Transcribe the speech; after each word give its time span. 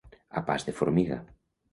A 0.37 0.39
pas 0.47 0.61
de 0.67 0.73
formiga. 0.79 1.17